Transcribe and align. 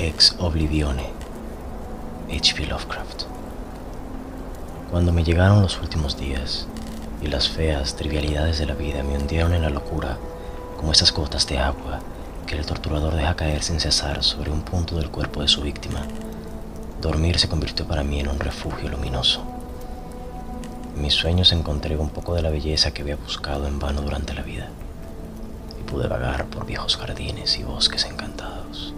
Ex 0.00 0.36
Oblivione, 0.38 1.10
H.P. 2.30 2.66
Lovecraft. 2.68 3.24
Cuando 4.92 5.12
me 5.12 5.24
llegaron 5.24 5.60
los 5.60 5.80
últimos 5.80 6.16
días 6.16 6.68
y 7.20 7.26
las 7.26 7.48
feas 7.48 7.96
trivialidades 7.96 8.60
de 8.60 8.66
la 8.66 8.74
vida 8.74 9.02
me 9.02 9.18
hundieron 9.18 9.54
en 9.54 9.62
la 9.62 9.70
locura, 9.70 10.16
como 10.76 10.92
esas 10.92 11.12
gotas 11.12 11.48
de 11.48 11.58
agua 11.58 11.98
que 12.46 12.54
el 12.54 12.64
torturador 12.64 13.16
deja 13.16 13.34
caer 13.34 13.64
sin 13.64 13.80
cesar 13.80 14.22
sobre 14.22 14.52
un 14.52 14.62
punto 14.62 14.94
del 14.94 15.10
cuerpo 15.10 15.42
de 15.42 15.48
su 15.48 15.62
víctima, 15.62 16.06
dormir 17.02 17.40
se 17.40 17.48
convirtió 17.48 17.84
para 17.84 18.04
mí 18.04 18.20
en 18.20 18.28
un 18.28 18.38
refugio 18.38 18.88
luminoso. 18.88 19.42
En 20.94 21.02
mis 21.02 21.14
sueños 21.14 21.50
encontré 21.50 21.96
un 21.96 22.10
poco 22.10 22.36
de 22.36 22.42
la 22.42 22.50
belleza 22.50 22.92
que 22.92 23.02
había 23.02 23.16
buscado 23.16 23.66
en 23.66 23.80
vano 23.80 24.02
durante 24.02 24.32
la 24.32 24.42
vida 24.42 24.68
y 25.80 25.82
pude 25.90 26.06
vagar 26.06 26.44
por 26.46 26.66
viejos 26.66 26.96
jardines 26.96 27.58
y 27.58 27.64
bosques 27.64 28.04
encantados. 28.04 28.94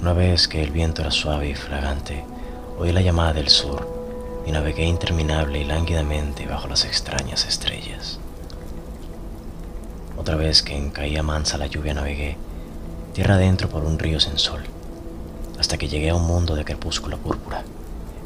Una 0.00 0.14
vez 0.14 0.48
que 0.48 0.62
el 0.62 0.70
viento 0.70 1.02
era 1.02 1.10
suave 1.10 1.50
y 1.50 1.54
fragante, 1.54 2.24
oí 2.78 2.90
la 2.90 3.02
llamada 3.02 3.34
del 3.34 3.50
sur 3.50 3.86
y 4.46 4.50
navegué 4.50 4.86
interminable 4.86 5.60
y 5.60 5.64
lánguidamente 5.64 6.46
bajo 6.46 6.68
las 6.68 6.86
extrañas 6.86 7.44
estrellas. 7.44 8.18
Otra 10.16 10.36
vez 10.36 10.62
que 10.62 10.74
en 10.74 10.88
caía 10.88 11.22
mansa 11.22 11.58
la 11.58 11.66
lluvia 11.66 11.92
navegué, 11.92 12.38
tierra 13.12 13.34
adentro 13.34 13.68
por 13.68 13.84
un 13.84 13.98
río 13.98 14.20
sin 14.20 14.38
sol, 14.38 14.62
hasta 15.58 15.76
que 15.76 15.88
llegué 15.88 16.08
a 16.08 16.14
un 16.14 16.26
mundo 16.26 16.54
de 16.54 16.64
crepúsculo 16.64 17.18
púrpura, 17.18 17.62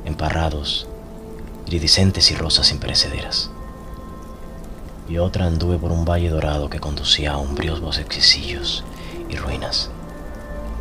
emparrados, 0.05 0.87
iridiscentes 1.67 2.31
y 2.31 2.37
rosas 2.37 2.71
imperecederas. 2.71 3.51
Y 5.09 5.19
otra 5.19 5.47
anduve 5.47 5.77
por 5.77 5.91
un 5.91 6.05
valle 6.05 6.31
dorado 6.31 6.71
que 6.71 6.79
conducía 6.79 7.33
a 7.33 7.39
umbríos 7.39 7.81
bosquecillos 7.81 8.85
y 9.29 9.35
ruinas 9.35 9.91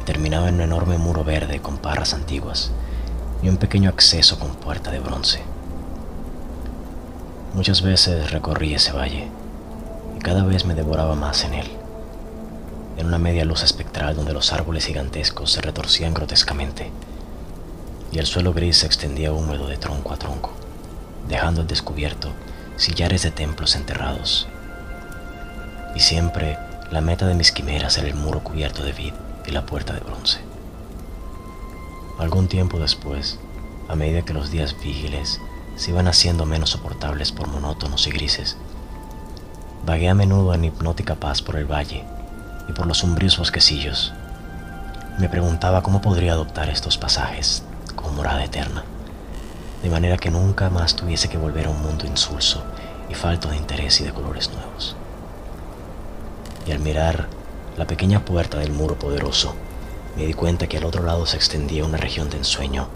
terminaba 0.03 0.49
en 0.49 0.55
un 0.55 0.61
enorme 0.61 0.97
muro 0.97 1.23
verde 1.23 1.59
con 1.59 1.77
parras 1.77 2.13
antiguas 2.13 2.71
y 3.41 3.49
un 3.49 3.57
pequeño 3.57 3.89
acceso 3.89 4.39
con 4.39 4.55
puerta 4.55 4.91
de 4.91 4.99
bronce. 4.99 5.41
Muchas 7.53 7.81
veces 7.81 8.31
recorrí 8.31 8.73
ese 8.73 8.91
valle 8.91 9.27
y 10.15 10.19
cada 10.19 10.43
vez 10.43 10.65
me 10.65 10.75
devoraba 10.75 11.15
más 11.15 11.43
en 11.43 11.53
él, 11.53 11.67
en 12.97 13.07
una 13.07 13.19
media 13.19 13.45
luz 13.45 13.63
espectral 13.63 14.15
donde 14.15 14.33
los 14.33 14.51
árboles 14.53 14.85
gigantescos 14.85 15.51
se 15.51 15.61
retorcían 15.61 16.13
grotescamente 16.13 16.91
y 18.11 18.19
el 18.19 18.25
suelo 18.25 18.53
gris 18.53 18.77
se 18.77 18.85
extendía 18.85 19.33
húmedo 19.33 19.67
de 19.67 19.77
tronco 19.77 20.13
a 20.13 20.17
tronco, 20.17 20.51
dejando 21.27 21.61
al 21.61 21.67
descubierto 21.67 22.29
sillares 22.75 23.23
de 23.23 23.31
templos 23.31 23.75
enterrados. 23.75 24.47
Y 25.95 25.99
siempre 25.99 26.57
la 26.91 27.01
meta 27.01 27.25
de 27.27 27.35
mis 27.35 27.51
quimeras 27.51 27.97
era 27.97 28.07
el 28.07 28.15
muro 28.15 28.43
cubierto 28.43 28.83
de 28.83 28.93
vid 28.93 29.13
y 29.45 29.51
la 29.51 29.65
puerta 29.65 29.93
de 29.93 29.99
bronce. 29.99 30.39
Algún 32.19 32.47
tiempo 32.47 32.79
después, 32.79 33.39
a 33.89 33.95
medida 33.95 34.21
que 34.23 34.33
los 34.33 34.51
días 34.51 34.75
vigiles 34.81 35.41
se 35.75 35.91
iban 35.91 36.07
haciendo 36.07 36.45
menos 36.45 36.69
soportables 36.69 37.31
por 37.31 37.47
monótonos 37.47 38.07
y 38.07 38.11
grises, 38.11 38.57
vagué 39.85 40.09
a 40.09 40.13
menudo 40.13 40.53
en 40.53 40.65
hipnótica 40.65 41.15
paz 41.15 41.41
por 41.41 41.55
el 41.55 41.65
valle 41.65 42.03
y 42.69 42.73
por 42.73 42.87
los 42.87 43.03
umbríos 43.03 43.37
bosquecillos. 43.37 44.13
Me 45.19 45.29
preguntaba 45.29 45.83
cómo 45.83 46.01
podría 46.01 46.33
adoptar 46.33 46.69
estos 46.69 46.97
pasajes 46.97 47.63
como 47.95 48.11
morada 48.11 48.43
eterna, 48.43 48.83
de 49.81 49.89
manera 49.89 50.17
que 50.17 50.31
nunca 50.31 50.69
más 50.69 50.95
tuviese 50.95 51.29
que 51.29 51.37
volver 51.37 51.67
a 51.67 51.71
un 51.71 51.81
mundo 51.81 52.05
insulso 52.05 52.63
y 53.09 53.15
falto 53.15 53.49
de 53.49 53.57
interés 53.57 53.99
y 53.99 54.05
de 54.05 54.13
colores 54.13 54.49
nuevos. 54.51 54.95
Y 56.65 56.71
al 56.71 56.79
mirar 56.79 57.27
la 57.77 57.87
pequeña 57.87 58.23
puerta 58.23 58.59
del 58.59 58.71
muro 58.71 58.99
poderoso, 58.99 59.55
me 60.15 60.25
di 60.25 60.33
cuenta 60.33 60.67
que 60.67 60.77
al 60.77 60.85
otro 60.85 61.03
lado 61.03 61.25
se 61.25 61.37
extendía 61.37 61.85
una 61.85 61.97
región 61.97 62.29
de 62.29 62.37
ensueño 62.37 62.87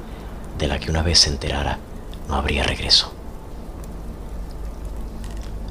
de 0.57 0.67
la 0.67 0.79
que 0.79 0.91
una 0.91 1.01
vez 1.01 1.19
se 1.19 1.29
enterara 1.29 1.79
no 2.27 2.35
habría 2.35 2.63
regreso. 2.63 3.11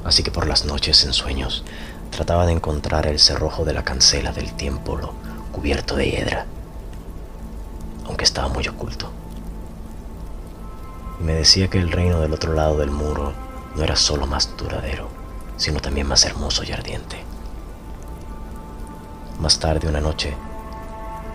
Así 0.03 0.23
que 0.23 0.31
por 0.31 0.47
las 0.47 0.65
noches 0.65 1.03
en 1.03 1.13
sueños 1.13 1.63
trataba 2.11 2.45
de 2.45 2.53
encontrar 2.53 3.07
el 3.07 3.19
cerrojo 3.19 3.65
de 3.65 3.73
la 3.73 3.83
cancela 3.83 4.31
del 4.31 4.53
templo 4.53 5.13
cubierto 5.51 5.95
de 5.95 6.09
hiedra, 6.09 6.45
aunque 8.05 8.23
estaba 8.23 8.47
muy 8.47 8.67
oculto. 8.67 9.11
Y 11.19 11.23
me 11.23 11.33
decía 11.33 11.67
que 11.67 11.79
el 11.79 11.91
reino 11.91 12.19
del 12.19 12.33
otro 12.33 12.53
lado 12.53 12.77
del 12.77 12.91
muro 12.91 13.33
no 13.75 13.83
era 13.83 13.95
solo 13.95 14.27
más 14.27 14.55
duradero, 14.57 15.09
sino 15.57 15.79
también 15.79 16.07
más 16.07 16.25
hermoso 16.25 16.63
y 16.63 16.71
ardiente. 16.71 17.26
Más 19.39 19.59
tarde, 19.59 19.87
una 19.87 20.01
noche, 20.01 20.33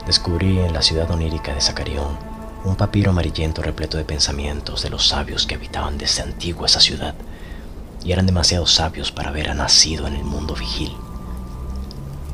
descubrí 0.07 0.59
en 0.59 0.73
la 0.73 0.83
ciudad 0.83 1.09
onírica 1.13 1.55
de 1.55 1.61
Zacarión 1.61 2.19
un 2.65 2.75
papiro 2.75 3.11
amarillento 3.11 3.63
repleto 3.63 3.97
de 3.97 4.05
pensamientos 4.05 4.83
de 4.83 4.91
los 4.91 5.07
sabios 5.07 5.47
que 5.47 5.55
habitaban 5.55 5.99
desde 5.99 6.23
antiguo 6.23 6.67
esa 6.67 6.81
ciudad 6.81 7.15
y 8.05 8.11
eran 8.11 8.27
demasiado 8.27 8.67
sabios 8.67 9.13
para 9.13 9.29
haber 9.29 9.55
nacido 9.55 10.09
en 10.09 10.15
el 10.15 10.25
mundo 10.25 10.57
vigil. 10.57 10.93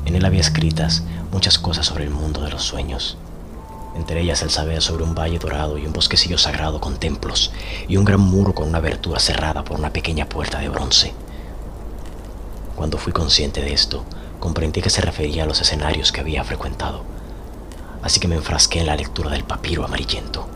En 0.06 0.14
él 0.14 0.24
había 0.24 0.40
escritas 0.40 1.02
muchas 1.32 1.58
cosas 1.58 1.84
sobre 1.84 2.04
el 2.04 2.10
mundo 2.10 2.40
de 2.40 2.50
los 2.50 2.62
sueños, 2.62 3.18
entre 3.94 4.22
ellas 4.22 4.40
el 4.40 4.48
saber 4.48 4.80
sobre 4.80 5.04
un 5.04 5.14
valle 5.14 5.38
dorado 5.38 5.76
y 5.76 5.84
un 5.84 5.92
bosquecillo 5.92 6.38
sagrado 6.38 6.80
con 6.80 6.96
templos 6.96 7.52
y 7.88 7.98
un 7.98 8.06
gran 8.06 8.20
muro 8.20 8.54
con 8.54 8.68
una 8.68 8.78
abertura 8.78 9.20
cerrada 9.20 9.64
por 9.64 9.78
una 9.78 9.92
pequeña 9.92 10.30
puerta 10.30 10.60
de 10.60 10.70
bronce. 10.70 11.12
Cuando 12.74 12.96
fui 12.96 13.12
consciente 13.12 13.60
de 13.60 13.74
esto, 13.74 14.06
comprendí 14.38 14.82
que 14.82 14.90
se 14.90 15.00
refería 15.00 15.44
a 15.44 15.46
los 15.46 15.60
escenarios 15.60 16.12
que 16.12 16.20
había 16.20 16.44
frecuentado, 16.44 17.02
así 18.02 18.20
que 18.20 18.28
me 18.28 18.36
enfrasqué 18.36 18.80
en 18.80 18.86
la 18.86 18.96
lectura 18.96 19.30
del 19.30 19.44
papiro 19.44 19.84
amarillento. 19.84 20.48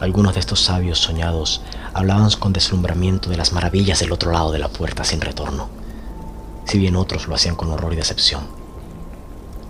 Algunos 0.00 0.34
de 0.34 0.40
estos 0.40 0.60
sabios 0.60 0.98
soñados 0.98 1.62
hablaban 1.92 2.30
con 2.38 2.52
deslumbramiento 2.52 3.30
de 3.30 3.36
las 3.36 3.52
maravillas 3.52 4.00
del 4.00 4.12
otro 4.12 4.32
lado 4.32 4.50
de 4.50 4.58
la 4.58 4.68
puerta 4.68 5.04
sin 5.04 5.20
retorno, 5.20 5.68
si 6.64 6.78
bien 6.78 6.96
otros 6.96 7.28
lo 7.28 7.34
hacían 7.34 7.56
con 7.56 7.70
horror 7.70 7.92
y 7.92 7.96
decepción. 7.96 8.46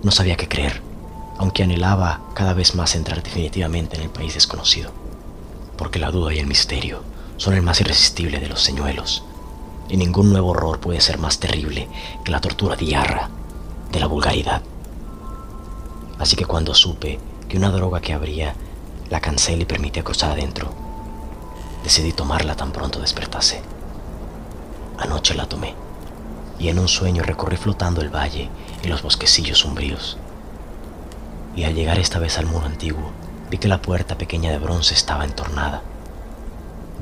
No 0.02 0.10
sabía 0.10 0.36
qué 0.36 0.48
creer, 0.48 0.82
aunque 1.38 1.62
anhelaba 1.62 2.20
cada 2.34 2.54
vez 2.54 2.75
más 2.75 2.94
entrar 2.94 3.22
definitivamente 3.22 3.96
en 3.96 4.02
el 4.02 4.10
país 4.10 4.34
desconocido, 4.34 4.92
porque 5.76 5.98
la 5.98 6.10
duda 6.10 6.32
y 6.32 6.38
el 6.38 6.46
misterio 6.46 7.02
son 7.36 7.54
el 7.54 7.62
más 7.62 7.81
irresistible 7.81 8.38
de 8.38 8.48
los 8.48 8.62
señuelos 8.62 9.25
y 9.88 9.96
ningún 9.96 10.30
nuevo 10.30 10.50
horror 10.50 10.80
puede 10.80 11.00
ser 11.00 11.18
más 11.18 11.38
terrible 11.38 11.88
que 12.24 12.32
la 12.32 12.40
tortura 12.40 12.76
diarra 12.76 13.28
de 13.90 14.00
la 14.00 14.06
vulgaridad. 14.06 14.62
Así 16.18 16.36
que 16.36 16.46
cuando 16.46 16.74
supe 16.74 17.20
que 17.48 17.56
una 17.56 17.70
droga 17.70 18.00
que 18.00 18.12
abría 18.12 18.54
la 19.10 19.20
cancela 19.20 19.62
y 19.62 19.66
permitía 19.66 20.04
cruzar 20.04 20.32
adentro, 20.32 20.70
decidí 21.82 22.12
tomarla 22.12 22.56
tan 22.56 22.72
pronto 22.72 23.00
despertase. 23.00 23.62
Anoche 24.98 25.34
la 25.34 25.46
tomé 25.46 25.75
y 26.58 26.69
en 26.69 26.78
un 26.78 26.88
sueño 26.88 27.22
recorrí 27.22 27.56
flotando 27.56 28.00
el 28.00 28.14
valle 28.14 28.48
y 28.82 28.88
los 28.88 29.02
bosquecillos 29.02 29.58
sombríos. 29.58 30.16
Y 31.56 31.64
al 31.64 31.75
llegar 31.75 31.98
esta 31.98 32.19
vez 32.19 32.38
al 32.38 32.46
muro 32.46 32.66
antiguo, 32.66 33.10
vi 33.50 33.58
que 33.58 33.69
la 33.69 33.82
puerta 33.82 34.16
pequeña 34.16 34.50
de 34.50 34.58
bronce 34.58 34.94
estaba 34.94 35.25
entornada 35.25 35.82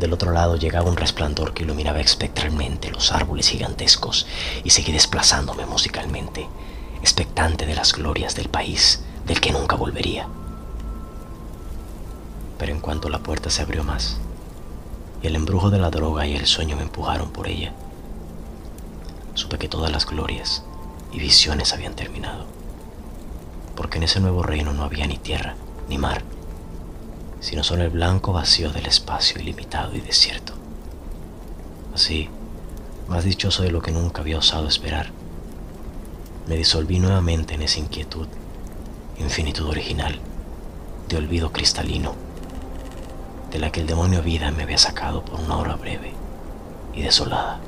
del 0.03 0.13
otro 0.13 0.33
lado 0.33 0.57
llegaba 0.57 0.91
un 0.91 0.97
resplandor 0.97 1.55
que 1.55 1.63
iluminaba 1.63 2.01
espectralmente 2.01 2.91
los 2.91 3.13
árboles 3.13 3.49
gigantescos 3.49 4.27
y 4.65 4.71
seguí 4.71 4.91
desplazándome 4.91 5.65
musicalmente, 5.65 6.49
expectante 7.01 7.67
de 7.67 7.77
las 7.77 7.93
glorias 7.93 8.35
del 8.35 8.49
país 8.49 9.05
del 9.27 9.41
que 9.41 9.53
nunca 9.53 9.77
volvería. 9.77 10.27
Pero 12.59 12.73
en 12.73 12.81
cuanto 12.81 13.09
la 13.11 13.21
puerta 13.21 13.49
se 13.49 13.63
abrió 13.63 13.85
más, 13.85 14.19
y 15.23 15.29
el 15.29 15.37
embrujo 15.37 15.71
de 15.71 15.79
la 15.79 15.91
droga 15.91 16.27
y 16.27 16.35
el 16.35 16.47
sueño 16.47 16.75
me 16.75 16.83
empujaron 16.83 17.31
por 17.31 17.47
ella, 17.47 17.73
supe 19.35 19.57
que 19.57 19.69
todas 19.69 19.93
las 19.93 20.05
glorias 20.05 20.65
y 21.13 21.21
visiones 21.21 21.73
habían 21.73 21.95
terminado, 21.95 22.47
porque 23.77 23.99
en 23.99 24.05
ese 24.05 24.19
nuevo 24.19 24.43
reino 24.43 24.73
no 24.73 24.83
había 24.83 25.07
ni 25.07 25.19
tierra 25.19 25.55
ni 25.89 25.97
mar 25.97 26.25
sino 27.43 27.65
solo 27.65 27.83
el 27.83 27.91
blanco 27.91 28.33
vacío 28.33 28.71
del 28.71 28.87
espacio 28.87 29.41
ilimitado 29.41 29.95
y 29.95 30.01
desierto. 30.01 30.55
Así, 31.93 32.31
más 33.09 33.25
dichoso 33.25 33.65
de 33.65 33.73
lo 33.73 33.83
que 33.83 33.91
nunca 33.91 34.23
había 34.23 34.39
osado 34.39 34.69
esperar, 34.69 35.11
me 36.47 36.57
disolví 36.57 37.01
nuevamente 37.01 37.55
en 37.55 37.63
esa 37.63 37.81
inquietud, 37.81 38.29
infinitud 39.19 39.67
original, 39.67 40.21
de 41.09 41.17
olvido 41.17 41.53
cristalino, 41.53 42.15
de 43.51 43.59
la 43.59 43.73
que 43.73 43.81
el 43.81 43.87
demonio 43.89 44.23
vida 44.23 44.51
me 44.53 44.63
había 44.63 44.79
sacado 44.79 45.25
por 45.25 45.41
una 45.41 45.57
hora 45.57 45.75
breve 45.75 46.13
y 46.95 47.03
desolada. 47.03 47.61